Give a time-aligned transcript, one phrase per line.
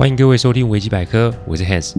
[0.00, 1.94] 欢迎各位收听维基百科，我是 Hans，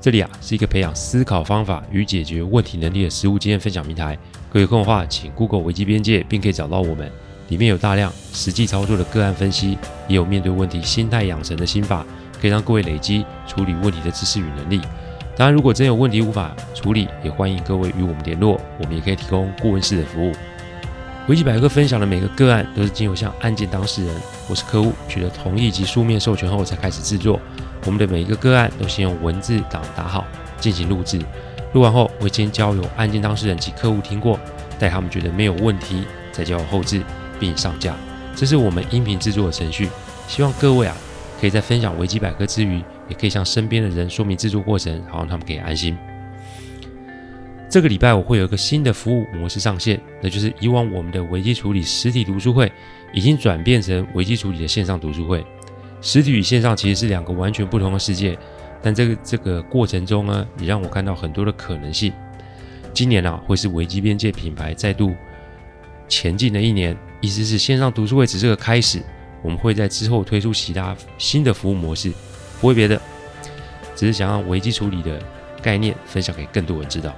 [0.00, 4.16] 这里啊是一个培养思考方法与解决问题能力的实务经验分享平台。
[4.50, 7.12] 各位有空的话，请 Google 维基边界，并可以找到我们。
[7.48, 9.76] 里面有大量实际操作的个案分析，
[10.08, 12.06] 也有面对问题心态养成的心法，
[12.40, 14.80] 可以让各位累积处理问题的知识与能力。
[15.36, 20.32] 当然，如果真有问题无法处理，也欢迎各位与我们联络，我们也可以提供顾问式的服务。
[21.28, 24.14] 维基百科分享的每个个案都是经由向案件当事人
[24.48, 27.38] 或是客户取得同意及书面授权后才开始制作。
[27.86, 30.26] 我们的每一个个案都先用文字档打好
[30.58, 31.20] 进行录制，
[31.74, 34.38] 录完后会先交由案件当事人及客户听过，
[34.80, 37.00] 待他们觉得没有问题，再交由后制
[37.38, 37.94] 并上架。
[38.34, 39.88] 这是我们音频制作的程序。
[40.26, 40.96] 希望各位啊，
[41.40, 45.96] 可以在分享维基百科之余，也可以向身边的人说明制作过程，好让他们可以安心。
[47.72, 52.70] 这个礼拜我会有一个新的服务模式上线，那就是以往我们的危机处理实体读书会
[53.14, 55.42] 已经转变成危机处理的线上读书会。
[56.02, 58.38] 实体与线上其实是两个完全不同的世界，
[58.82, 62.12] 但这个这个过程中呢，也让我看到很多的可能性。
[62.92, 65.14] 今年啊，会是危机边界品牌再度
[66.08, 69.02] 前进的一年，意思是线上读书会只是个开始，
[69.40, 72.12] 我们会在之后推出其他新的服务模式，
[72.60, 73.00] 不会别的，
[73.96, 75.18] 只是想让危机处理的
[75.62, 77.16] 概念分享给更多人知道。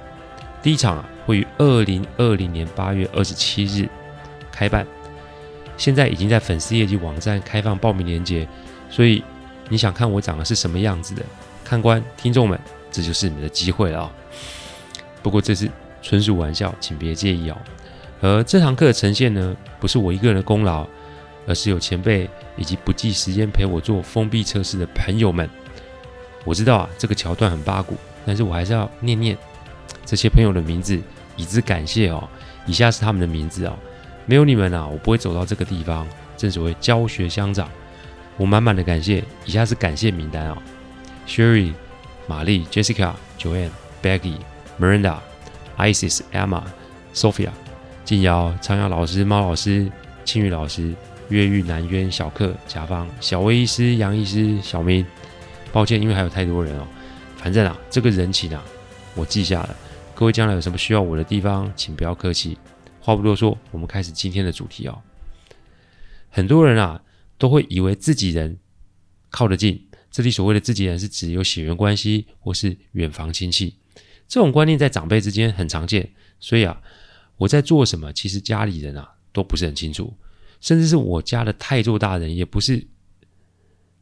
[0.65, 3.87] 第一场啊，会于二零二零年八月二十七日
[4.51, 4.83] 开办，
[5.77, 8.47] 现在已经在粉丝业绩网站开放报名链接，
[8.89, 9.23] 所以
[9.69, 11.21] 你想看我长得是什么样子的，
[11.63, 14.11] 看官听众们，这就是你们的机会了、
[15.21, 15.69] 不过这是
[16.01, 17.57] 纯属玩笑，请别介意哦。
[18.21, 20.87] 而这堂课的呈现呢，不是我一个人的功劳，
[21.45, 22.27] 而是有前辈
[22.57, 25.47] 以及不计时间陪我做封闭测试的朋友们。
[26.43, 29.37] 我知道啊，这个桥段很八股，但是我还是要念念。
[30.05, 30.99] 这些朋友的名字，
[31.35, 32.27] 以资感谢哦。
[32.65, 33.75] 以下是他们的名字哦。
[34.25, 36.07] 没有你们啊，我不会走到这个地方。
[36.37, 37.69] 正所谓教学相长，
[38.37, 39.23] 我满满的感谢。
[39.45, 40.57] 以下是感谢名单哦
[41.27, 41.73] ：Sherry、
[42.27, 43.69] 玛丽、Jessica、Joanne、
[44.01, 44.35] Becky、
[44.79, 45.17] Miranda、
[45.77, 46.61] Isis、Emma、
[47.13, 47.49] Sophia、
[48.03, 49.89] 静瑶、长阳老师、猫老师、
[50.25, 50.93] 青雨老师、
[51.29, 55.05] 越狱南渊、小克、甲方、小薇医师、杨医师、小明。
[55.71, 56.87] 抱歉，因为还有太多人哦。
[57.37, 58.63] 反正啊，这个人情啊，
[59.13, 59.75] 我记下了。
[60.15, 62.57] 各位将来有什么需要我的地方，请不要客气。
[63.01, 65.01] 话不多说，我们开始今天的主题哦。
[66.29, 67.03] 很多人啊
[67.37, 68.57] 都会以为自己人
[69.29, 73.75] 靠得近，这里所谓的自己人是指有血缘关系或是远房亲戚。
[74.25, 76.09] 这种观念在长辈之间很常见，
[76.39, 76.81] 所以啊，
[77.35, 80.15] 我在做什么，其实家里人啊都不是很清楚，
[80.61, 82.87] 甚至是我家的太座大人也不是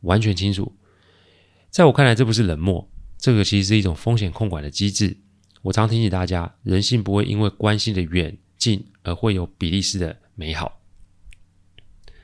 [0.01, 0.72] 完全清楚。
[1.72, 2.88] 在我看来，这不是冷漠，
[3.18, 5.18] 这个其实是一种风险控管的机制。
[5.63, 10.79] 我常提醒大家，人性不会因为关系的远近而会有比利时的美好。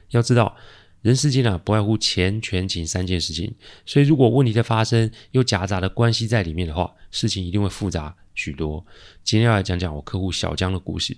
[0.09, 0.57] 要知道，
[1.01, 3.55] 人世间啊，不外乎钱、权、情三件事情。
[3.85, 8.85] 所以，如果问题的发生又夹杂的关系在里面的话，事情一定会复杂许多。
[9.23, 11.16] 今天要来讲讲我客户小江的故事。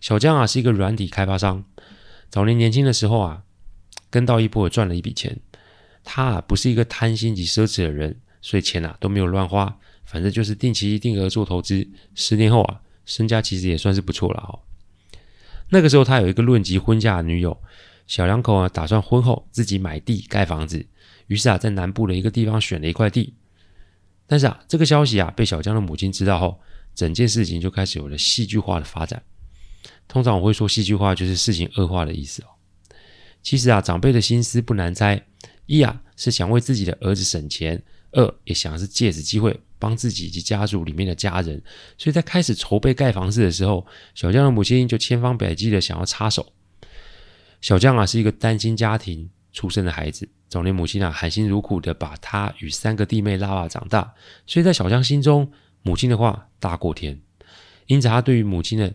[0.00, 1.62] 小江啊，是一个软体开发商。
[2.30, 3.42] 早年年轻的时候啊，
[4.08, 5.38] 跟到一波赚了一笔钱。
[6.02, 9.78] 他啊，不是一个贪心及奢侈的人，所以钱啊都没有乱花。
[10.06, 14.60] 反正就是定期定额做投资，十年后啊，身家其实也算是不错了哦。
[15.68, 17.60] 那个时候他有一个论及婚嫁的女友，
[18.06, 20.86] 小两口啊打算婚后自己买地盖房子，
[21.26, 23.34] 于是啊在南部的一个地方选了一块地。
[24.28, 26.60] 但是啊这个消息啊被小江的母亲知道后，
[26.94, 29.22] 整件事情就开始有了戏剧化的发展。
[30.06, 32.46] 通常我会说戏剧化就是事情恶化的意思哦。
[33.42, 35.26] 其实啊长辈的心思不难猜，
[35.66, 37.82] 一啊是想为自己的儿子省钱。
[38.12, 41.62] 二也想是借此机会帮自己以及家族里面的家人，
[41.98, 46.52] 所以在开始筹备盖房子的时候，小江的母亲就千方百计的想要插手。
[47.60, 54.14] 小江啊是一个单亲家庭出生的孩子，早年母亲啊含辛茹苦的把他与三个弟妹拉拉长大，
[54.46, 55.50] 所以在小江心中，
[55.82, 57.20] 母亲的话大过天，
[57.86, 58.94] 因此他对于母亲的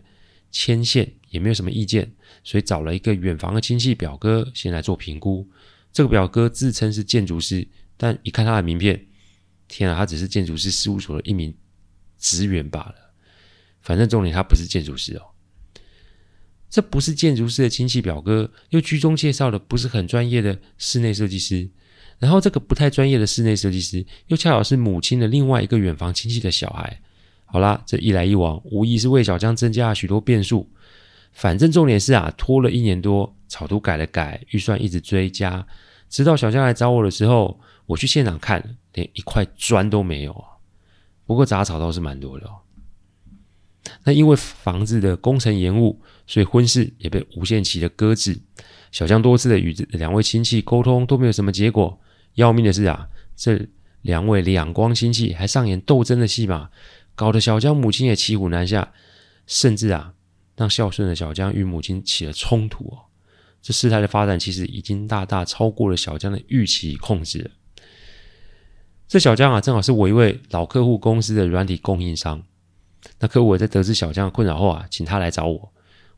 [0.50, 2.12] 牵线也没有什么意见，
[2.44, 5.48] 所以找了一个远房的亲戚表哥先来做评估。
[5.92, 7.66] 这个表哥自称是建筑师，
[7.96, 9.06] 但一看他的名片。
[9.72, 11.54] 天啊，他只是建筑师事务所的一名
[12.18, 12.94] 职员罢了。
[13.80, 15.22] 反正重点他不是建筑师哦。
[16.68, 21.70] 这不是建筑师的亲戚表哥，又居中介绍的不是很专业的室内设计师。
[22.18, 27.00] 然后这个不太专业的室内设计师，又恰好是母亲的另外一个远房亲戚的小孩。
[27.46, 30.70] 好啦，这一来一往，无疑是为小江增加了许多变数。
[31.32, 35.66] 反正重点是啊，拖了一年多，草图改了改，预算一直追加，
[36.08, 37.58] 直到小江来找我的时候。
[37.86, 40.48] 我去现场看，连一块砖都没有啊。
[41.26, 42.58] 不过杂草倒是蛮多的哦。
[44.04, 48.40] 那因为房子的工程延误，所以婚事也被无限期的搁置。
[48.90, 51.98] 小江多次的与这两位亲戚沟通都没有什么结果，
[52.34, 53.66] 要命的是啊，这
[54.02, 56.70] 两位两光亲戚还上演斗争的戏码，
[57.14, 58.92] 搞得小江母亲也骑虎难下，
[59.46, 60.14] 甚至啊，
[60.56, 62.98] 让孝顺的小江与母亲起了冲突哦。
[63.60, 67.50] 这事态的发展其实已经大大超过了小江的预期控制了。
[69.12, 72.42] 这小江啊，正好是我一位老客户公司的软体供应商。
[73.20, 75.70] 那客户在得知小江的困扰后啊，请他来找我。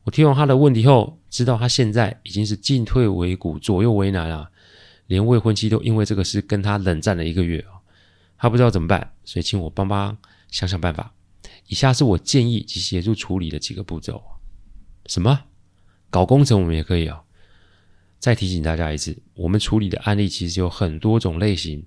[0.05, 4.49] 我听完他的问题后，知道他现在已经是进退维谷、左右为难了，
[5.07, 7.83] 连未婚妻都因为这个事跟他冷战了一个月啊，
[8.37, 10.17] 他不知道怎么办，所以请我帮帮
[10.49, 11.13] 想想办法。
[11.67, 14.23] 以下是我建议及协助处理的几个步骤。
[15.07, 15.37] 什么？
[16.09, 17.23] 搞工程我们也可以哦。
[18.19, 21.85] 再提醒大家一次，我们处理的案例其实有很多种类型。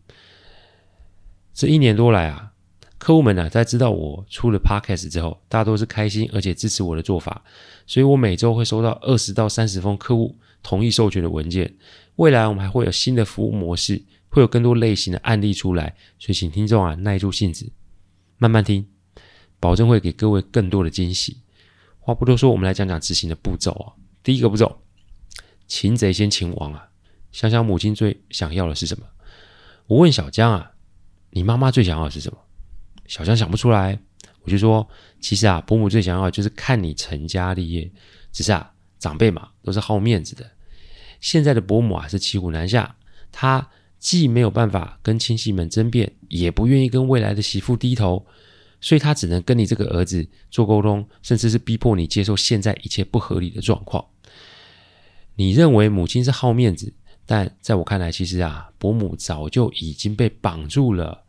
[1.59, 2.53] 这一年多来啊。
[2.99, 7.43] 客户们呢、在知道我出了 Podcast 之后，大多是开心而且支持我的做法，
[7.85, 11.77] 所以我每周会收到二十到三十封客户同意授权的文件。
[12.15, 17.69] 未来我们还会有新的服务模式，会有更多类型的案例出来，所以请听众啊耐住性子，
[18.37, 18.87] 慢慢听，
[19.59, 21.39] 保证会给各位更多的惊喜。
[21.99, 23.99] 话不多说，我们来讲讲执行的步骤啊。
[24.23, 24.81] 第一个步骤，
[25.67, 26.89] 擒贼先擒王啊！
[27.33, 29.05] 想想母亲最想要的是什么？
[29.87, 30.73] 我问小江啊，
[31.31, 32.39] 你妈妈最想要的是什么？
[33.07, 33.99] 小江想不出来，
[34.43, 34.87] 我就说，
[35.21, 37.91] 其实啊，伯母最想要的就是看你成家立业。
[38.31, 40.45] 只是啊，长辈嘛，都是好面子的。
[41.21, 42.97] 现在的伯母啊，是骑虎难下，
[43.33, 48.25] 她既没有办法跟亲戚们争辩，也不愿意跟未来的媳妇低头，
[48.81, 54.05] 所以她只能跟你这个儿子做沟通，甚至是逼迫你接受现在一切不合理的状况。
[55.35, 56.93] 你认为母亲是好面子，
[57.31, 61.25] 但在我看来，其实啊，伯母早就已经被绑住了。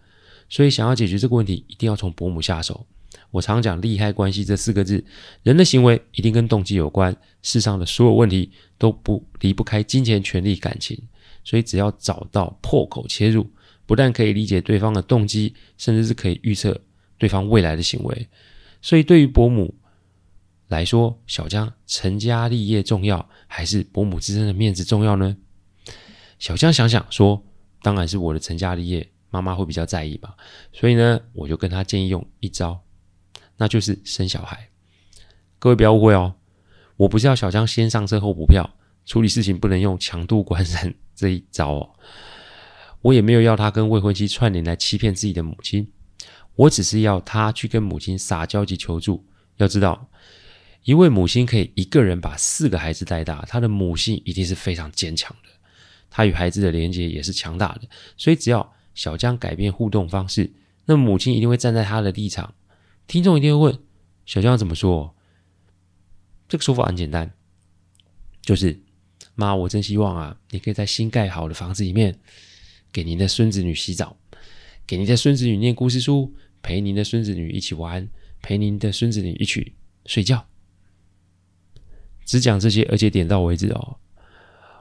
[0.47, 2.87] 所以，想要解决这个问题，一定要从伯母下手。
[3.31, 5.03] 我常讲“利害关系”这四个字，
[5.43, 7.13] 人的行为一定跟动机有关。
[7.41, 10.97] 世上的所有问题都不离不开金钱、权力、感情。
[11.43, 13.45] 所以，只要找到破口切入，
[13.85, 16.79] 不但可以理解对方的动机，甚至是可以预测
[17.17, 18.27] 对方未来的行为。
[18.81, 19.75] 所以，对于伯母
[20.69, 25.35] 来说，小江成家立业重要，还是伯母自身的面子重要呢？
[26.39, 27.43] 小江想想说
[27.83, 30.35] ：“当然是我的成家立业。”妈妈会比较在意吧，
[30.73, 32.81] 所以呢，我就跟他建议用一招，
[33.57, 34.69] 那就是生小孩。
[35.59, 36.33] 各位不要误会哦，
[36.97, 38.67] 我不是要小江先上车后补票，
[39.05, 41.91] 处理事情不能用强渡关山这一招哦。
[43.01, 45.87] 我也没有要他跟未婚妻串联来欺骗自己的母亲，
[46.55, 49.23] 我只是要他去跟母亲撒娇及求助。
[49.57, 50.09] 要知道，
[50.85, 55.49] 一位母亲可以一个人把四个孩子带大，她的母性一定是非常坚强的，
[56.09, 57.81] 他与孩子的连接也是强大的，
[58.17, 58.73] 所以只要。
[58.95, 60.51] 小江改变互动方式，
[60.83, 62.53] 那母亲一定会站在他的立场。
[63.07, 63.79] 听众一定会问：
[64.25, 65.15] 小江怎么说？
[66.49, 67.31] 这个说法很简单，
[68.41, 68.77] 就是
[69.35, 72.19] 妈，我真希望啊，你可以在新盖好的房子里面，
[72.91, 74.17] 给您的孙子女洗澡，
[74.85, 78.09] 给您的孙子女念故事书，陪您的孙子女一起玩，
[78.41, 79.75] 陪您的孙子女一起
[80.07, 80.45] 睡觉。
[82.25, 83.97] 只讲这些，而且点到为止哦。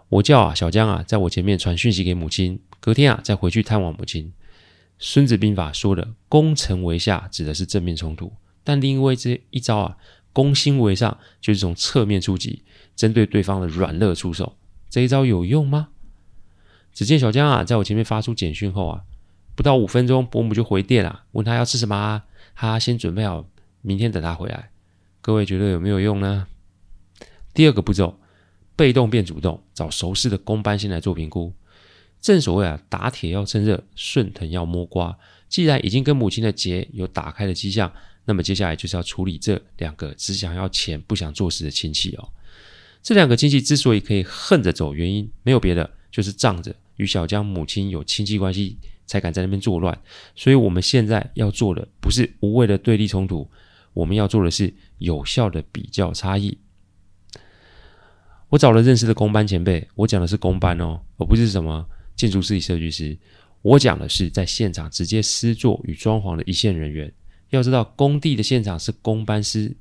[0.08, 2.60] 我叫啊小江啊，在我前面传讯息给母亲。
[2.80, 4.32] 隔天啊，再回去探望母亲。
[4.98, 8.32] 孙子兵法说的“攻城为下”指的是正面冲突，
[8.62, 9.96] 但另一位这一招啊
[10.32, 12.62] ，“攻心为上”就是从侧面出击，
[12.94, 14.56] 针对对方的软肋出手。
[14.88, 15.88] 这一招有用吗？
[16.92, 19.02] 只见小江啊，在我前面发出简讯后啊，
[19.54, 22.24] 不到五分钟，伯母就回电了，问他要吃什么啊？
[22.54, 23.44] 他先准备好，
[23.82, 24.70] 明天等他回来。
[25.20, 26.46] 各位觉得有没有用呢？
[27.52, 28.18] 第二个步骤，
[28.78, 31.52] 被动变主动，找熟识的工班先来做评估。
[32.20, 35.18] 正所谓啊，打铁要趁热，顺藤要摸瓜。
[35.48, 37.92] 既然已经跟母亲的结有打开的迹象，
[38.24, 42.28] 那么接下来就是要处理这两个只想要钱不想做事的亲戚哦。
[43.02, 50.00] 这两个亲戚之所以可以横着走，原因没有别的，就是仗着与小江母亲有亲戚关系，才敢在那边作乱。
[50.36, 53.50] 所以我们现在要做的不是无谓的对立冲突，
[53.92, 56.56] 我们要做的是有效的比较差异。
[58.50, 61.86] 我找了认识的工班前辈，我讲的是工班哦，而不是什么。
[62.16, 63.16] 建筑师与设计师，
[63.62, 67.12] 我讲的是在现场直接施作与装潢的一线人员。
[67.50, 69.76] 要知道，工地的现场是工班师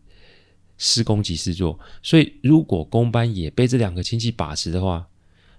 [0.78, 5.08] 施工及施作，所以如果工班也被这两个亲戚把持的话，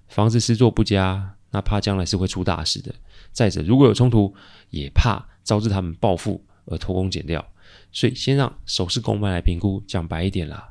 [0.07, 2.95] 房子施作不佳，那怕将来是会出大事的。
[3.33, 4.33] 再者，如果有冲突，
[4.71, 7.45] 也怕招致他们报复而偷工减料。
[7.91, 9.83] 所以，先让熟识工班来评估。
[9.87, 10.71] 讲白一点啦，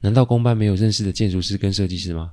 [0.00, 2.32] 难道公班没有认识的建筑师跟设计师吗？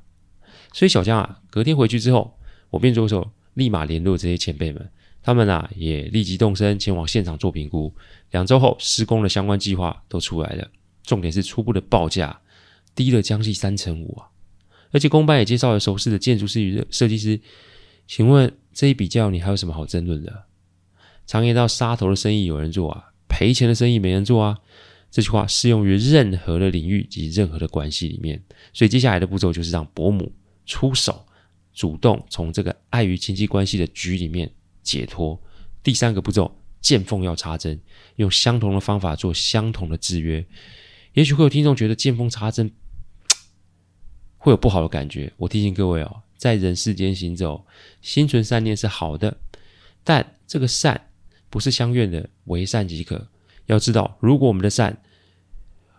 [0.73, 2.37] 所以，小江啊，隔天回去之后。
[2.69, 4.89] 我便着手立马联络这些前辈们，
[5.21, 7.93] 他们啊也立即动身前往现场做评估。
[8.31, 10.67] 两周后，施工的相关计划都出来了，
[11.03, 12.41] 重点是初步的报价
[12.95, 14.25] 低了将近三成五啊！
[14.91, 17.39] 而且公班也介绍了熟识的建筑师与设计师，
[18.07, 20.45] 请问这一比较，你还有什么好争论的？
[21.27, 24.57] 常言道，杀头的生意有人做啊，赔钱的生意没人做啊。
[25.13, 28.41] 这句话适用于任何的领域及任何的关系里面。
[28.73, 30.31] 所以接下来的步骤就是让伯母
[30.65, 31.23] 出手，
[31.71, 34.49] 主动从这个碍于亲戚关系的局里面
[34.81, 35.39] 解脱。
[35.83, 36.51] 第三个步骤，
[36.81, 37.79] 见缝要插针，
[38.15, 40.43] 用相同的方法做相同的制约。
[41.13, 42.71] 也许会有听众觉得见缝插针
[44.39, 45.31] 会有不好的感觉。
[45.37, 47.63] 我提醒各位哦，在人世间行走，
[48.01, 49.37] 心存善念是好的，
[50.03, 51.09] 但这个善
[51.51, 53.27] 不是相愿的，为善即可。
[53.65, 55.01] 要知道，如果我们的善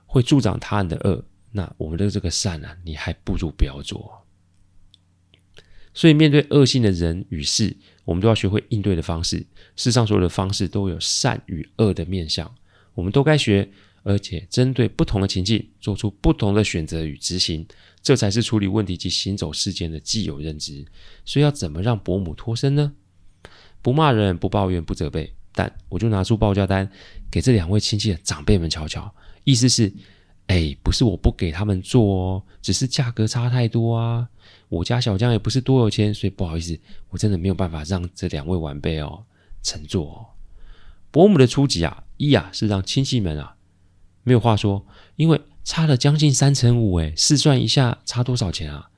[0.07, 4.27] 会助长他人的恶，那我们的这个善呢、你还不如不要做。
[5.93, 9.47] 所以，面对恶性的人与事，我们都要学会应对的方式。
[9.77, 12.53] 世上所有的方式都有善与恶的面向，
[12.95, 13.71] 我们都该学。
[14.07, 17.67] 而且针对不同的情境，做出不同的选择与执行，
[18.03, 20.85] 这才是处理问题及行走世间的既有认知。
[21.25, 22.93] 所以要怎么让伯母脱身呢？
[23.81, 26.91] 不骂人，不抱怨，不责备，但我就拿出报价单
[27.31, 29.11] 给这两位亲戚的长辈们瞧瞧。
[29.45, 29.93] 意思是，
[30.49, 34.29] 哎，不是我不给他们做哦，只是价格差太多啊。
[34.69, 36.79] 我家小江也不是多有钱，所以不好意思，
[37.11, 39.25] 我真的没有办法让这两位晚辈哦
[39.63, 40.27] 乘坐哦。
[41.11, 43.55] 伯母的初级啊，一啊是让亲戚们啊。
[44.23, 44.85] 没有话说，
[45.17, 48.91] 因为差了将近三成五，诶，试算一下差多少钱啊？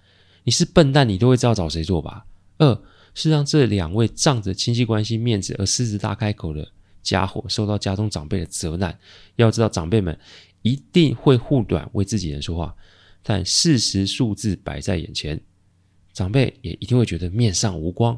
[0.45, 2.25] 你是笨蛋，你都会知道找谁做吧？
[2.59, 2.81] 二
[3.17, 6.71] 是让这两位仗着亲戚关系面子而狮子大开口的
[7.03, 8.97] 家伙受到家中长辈的责难。
[9.35, 10.17] 要知道，长辈们
[10.63, 12.77] 一定会护短为自己人说话，
[13.23, 15.41] 但事实数字摆在眼前，
[16.13, 18.17] 长辈也一定会觉得面上无光。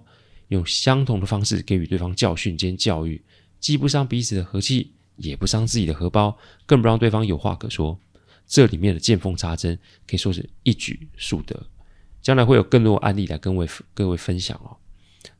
[0.48, 3.22] 用相同的方式给予对方教训兼教育，
[3.60, 4.92] 既不伤彼此的和气。
[5.20, 7.98] 也不伤自己的荷包，更不让对方有话可说。
[8.46, 9.76] 这里面的见缝插针
[10.06, 11.60] 可以说是一举数得。
[12.22, 14.76] 将来会有更多案例来跟各位各位分享哦。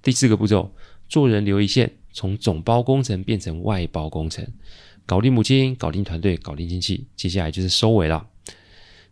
[0.02, 0.72] 第四个步骤，
[1.08, 4.46] 做人留一线，从总包工程变成外包工程，
[5.06, 8.28] 搞定母亲，搞定团队，搞定亲戚，接下来就是收尾了。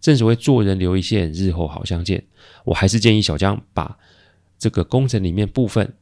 [0.00, 2.24] 正所谓做人留一线，日后好相见。
[2.64, 3.98] 我还是建议小江把
[4.58, 5.94] 这个工程里面部分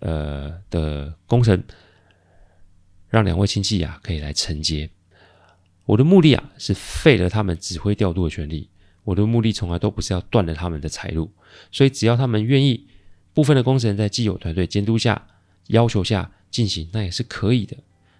[0.00, 1.62] 呃的工程。
[3.08, 4.88] 让两位亲戚啊可以来承接。
[5.84, 8.70] 我的目的啊是废了他们指挥调度的权利。
[9.04, 11.30] 我的目的从来都不是要断了他们的财路，
[11.70, 12.86] 所以只要他们愿意，
[13.34, 15.26] 部分的工程在既有团队监督下、
[15.68, 17.76] 要求下进行，那也是可以的。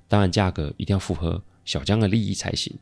[0.09, 2.73] 当然，价格一定要符合小江的利益才行。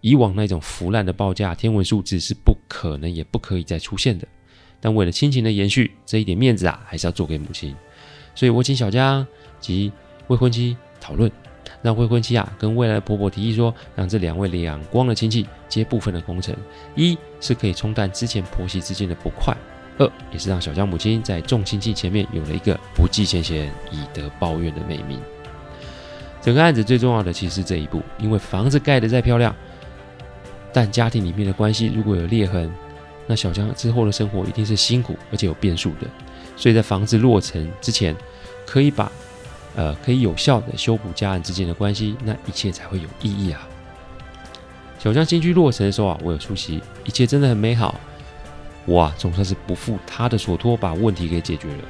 [0.00, 4.26] 以往那种腐烂的报价、天文数字是不可能也不可以再出现的。
[4.80, 7.74] 但为了亲情的延续，这一点面子啊还是要做给母亲。
[8.34, 9.26] 所以我请小江
[9.60, 9.92] 及
[10.28, 10.76] 未婚妻。
[11.00, 11.28] 讨论，
[11.82, 16.56] 让未婚妻啊跟未来的婆婆提议说，让这两位两光的亲戚接部分的工程，
[16.94, 19.52] 一是可以冲淡之前婆媳之间的不快，
[19.98, 25.20] 二也是让小江母亲在众亲戚前面有了一个不计前嫌以德报怨的美名。
[26.40, 29.54] 整个案子最重要的其实是这一步，因为房子盖得再漂亮，
[30.72, 32.70] 但家庭里面的关系如果有裂痕，
[33.26, 36.06] 那小江之后的生活一定是辛苦而且有变数的。
[36.56, 38.14] 所以在房子落成之前，
[38.66, 39.10] 可以把。
[39.74, 43.66] 呃，可以有效的修补家人之间的关系，那一切才会有意义啊。
[44.98, 47.98] 小江新居落成的时候啊，我有出席，一切真的很美好。
[48.84, 51.84] 我啊，总算是不负他的所托，把问题给解决了。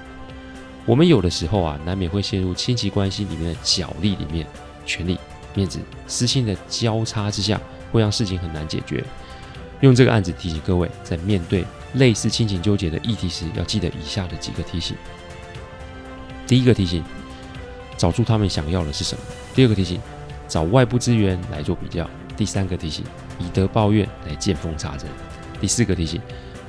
[0.85, 4.47] 我们有的时候啊，难免会陷入亲戚关系里面的角力里面，
[4.85, 5.19] 权力、
[5.55, 9.03] 面子、私心的交叉之下，会让事情很难解决。
[9.81, 14.97] 用这个案子提醒各位，在面对类似亲情纠结的议题时，要记得以下的几个提醒。
[16.47, 17.03] 第一个提醒。
[17.99, 19.23] 找出他们想要的是什么。
[19.55, 20.01] 第二个提醒，
[20.49, 22.09] 找外部资源来做比较。
[22.37, 23.05] 第三个提醒，
[23.39, 25.09] 以德报怨来见缝插针。
[25.61, 26.21] 第四个提醒，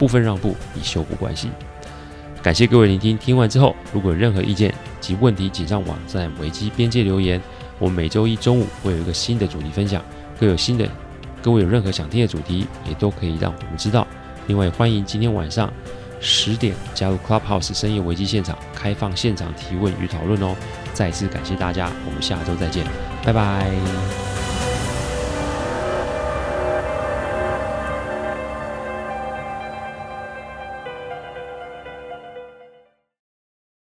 [0.03, 1.49] 部分让步以修补关系。
[2.41, 7.41] 感谢各位聆听，听完之后如果有任何意见及问题，请上网站危机边界留言。
[7.79, 10.03] 我们每周一中午会有一个新的主题分享，
[10.37, 10.85] 各有新的，
[11.41, 14.05] 各位有任何想听的主题，也都可以让我们知道。
[14.47, 15.71] 另外，欢迎今天晚上
[16.19, 20.53] 十点加入 Clubhouse 深夜危机现场，开放现场提问与讨论哦。
[20.93, 22.85] 再次感谢大家，我们下周再见，
[23.23, 24.22] 拜拜。